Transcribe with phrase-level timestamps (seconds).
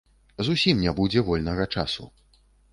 [0.47, 2.13] Зусім не будзе вольнага часу.